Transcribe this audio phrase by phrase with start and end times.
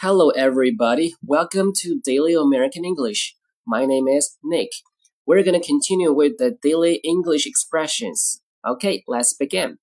[0.00, 1.14] Hello, everybody.
[1.22, 3.34] Welcome to Daily American English.
[3.66, 4.68] My name is Nick.
[5.26, 8.42] We're going to continue with the daily English expressions.
[8.62, 9.78] Okay, let's begin.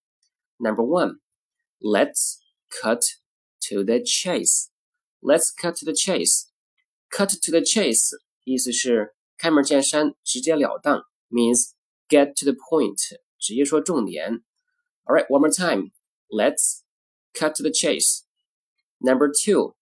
[0.60, 1.18] Number one,
[1.82, 2.40] let's
[2.82, 3.02] cut
[3.64, 4.70] to the chase.
[5.22, 6.52] Let's cut to the chase.
[7.10, 8.14] Cut to the chase
[8.46, 11.72] 意思是开门见山，直截了当，means
[12.08, 13.00] get to the point，
[13.40, 14.44] 直接说重点。
[15.06, 15.92] All right, one more time.
[16.30, 16.84] Let's
[17.34, 18.22] cut to the chase.
[19.00, 19.76] Number two,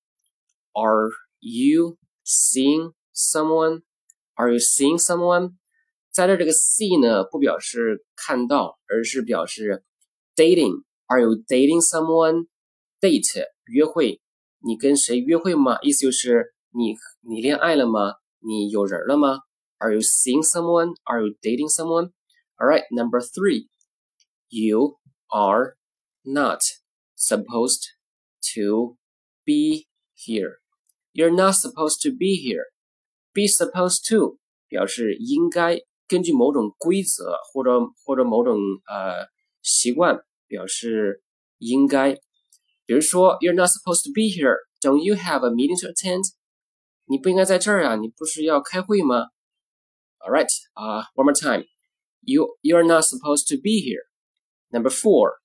[0.76, 3.81] are you seeing someone?
[4.36, 5.55] Are you seeing someone?
[6.12, 9.84] 在这这个 see 呢，不表示看到，而是表示
[10.36, 12.48] dating。Are you dating someone?
[13.00, 14.22] Date 约会，
[14.59, 15.77] 你跟谁约会吗？
[15.81, 18.16] 意思就是你你恋爱了吗？
[18.40, 19.40] 你有人了吗？
[19.77, 20.95] Are you seeing someone?
[21.04, 22.12] Are you dating someone?
[22.58, 23.68] All right, number three,
[24.50, 25.77] you are
[26.23, 26.59] not
[27.16, 27.88] supposed
[28.54, 28.98] to
[29.44, 30.59] be here.
[31.16, 32.66] You're not supposed to be here.
[33.34, 39.28] Be supposed to 表示应该根据某种规则或者或者某种呃
[39.61, 41.22] 习惯表示
[41.58, 42.20] 应该。
[42.86, 44.58] 比如说，You're not supposed to be here.
[44.81, 46.23] Don't you have a meeting to attend?
[47.06, 49.28] 你不应该在这儿啊，你不是要开会吗？
[50.20, 51.66] All right, uh, one more time.
[52.22, 54.03] You you're not supposed to be here.
[54.70, 55.39] Number four.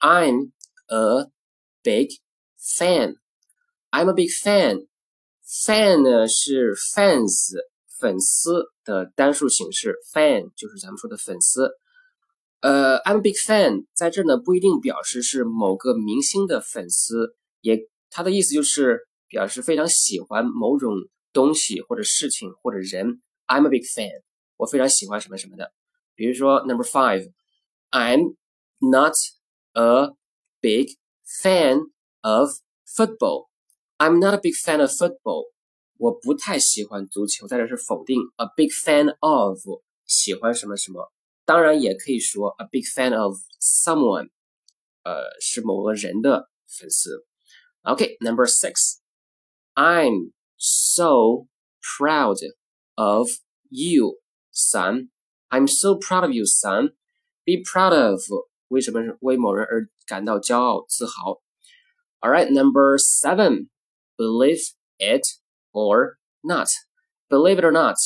[0.00, 0.52] I'm
[0.88, 1.26] a
[1.84, 2.10] big
[2.58, 3.16] fan.
[3.97, 4.85] I'm a big fan.
[5.65, 7.55] Fan 呢是 fans
[7.99, 11.71] 粉丝的单数形式，fan 就是咱们说的粉丝。
[12.61, 20.93] 呃，I'm a big fan 在这呢不一定表示是某个明星的粉丝，也它的意思就是表示非常喜欢某种
[21.33, 23.23] 东西或者事情或者人。
[23.47, 24.11] I'm a big fan，
[24.57, 25.71] 我非常喜欢什么什么的。
[26.13, 28.35] 比如说 Number five，I'm
[28.77, 29.13] not
[29.73, 30.09] a
[30.61, 30.89] big
[31.41, 31.79] fan
[32.21, 32.51] of
[32.85, 33.46] football.
[33.98, 35.52] I'm not a big fan of football.
[35.98, 38.20] 我不太喜欢足球，在这是否定。
[38.36, 39.58] A big fan of
[40.06, 41.12] 喜欢什么什么，
[41.44, 44.30] 当然也可以说 a big fan of someone，
[45.04, 47.24] 呃，是某个人的粉丝。
[47.84, 48.16] Okay,
[48.46, 48.98] six.
[49.74, 51.46] I'm so
[51.80, 52.38] proud
[52.96, 53.28] of
[53.70, 54.18] you,
[54.50, 55.10] son.
[55.50, 56.94] I'm so proud of you, son.
[57.44, 58.20] Be proud of
[58.68, 61.42] 为什么是为某人而感到骄傲自豪？
[62.20, 63.68] All right, number seven.
[64.16, 64.60] Believe
[64.98, 65.22] it
[65.72, 66.68] or not.
[67.28, 67.96] Believe it or not.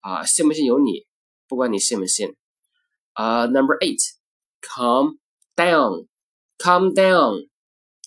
[0.00, 1.06] 啊，信不信由你，
[1.46, 2.34] 不管你信不信。
[3.12, 4.00] 啊、uh,，Number eight,
[4.62, 5.18] calm
[5.54, 6.06] down,
[6.58, 7.48] calm down，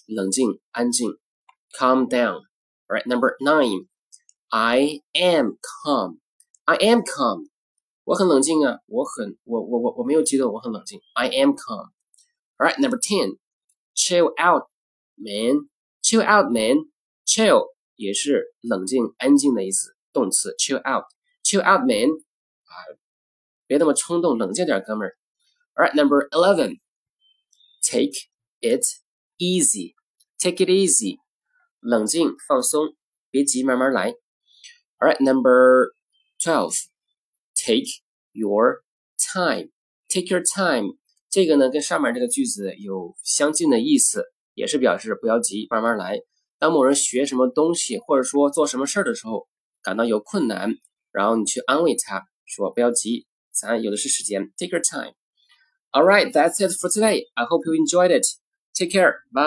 [0.07, 1.19] 冷静，安静，
[1.77, 2.41] calm down.
[2.87, 3.87] All right, number nine,
[4.49, 6.19] I am calm,
[6.65, 7.49] I am calm.
[8.05, 10.99] 我很冷静啊，我很我我我我没有激动，我很冷静。
[11.13, 11.91] I am calm.
[12.57, 13.37] All right, number ten,
[17.27, 17.55] chill out, man.
[17.55, 17.67] Chill out, man.
[17.67, 21.05] Chill 也是冷静、安静的意思，动词 chill out,
[21.43, 22.73] chill out, man 啊，
[23.67, 25.15] 别那么冲动，冷静点，哥们儿。
[25.75, 26.79] All right, number eleven,
[27.81, 28.13] take
[28.61, 28.83] it
[29.37, 29.93] easy,
[30.39, 31.19] take it easy，
[31.79, 32.95] 冷静放松，
[33.29, 34.15] 别急，慢慢来。
[34.97, 35.93] All right, number
[36.39, 36.75] twelve,
[37.53, 38.83] take your
[39.17, 39.69] time,
[40.09, 40.97] take your time，
[41.29, 46.19] 这个呢跟上面这个句子有相近的意思，也是表示不要急，慢慢来。
[46.58, 49.46] 当某人学什么东西，或者说做什么事儿的时候，
[49.82, 50.74] 感到有困难，
[51.12, 55.14] 然后你去安慰他说：“不要急，咱有的是时间。” Take your time.
[55.92, 57.26] All right, that's it for today.
[57.34, 58.26] I hope you enjoyed it.
[58.74, 59.14] Take care.
[59.32, 59.46] Bye.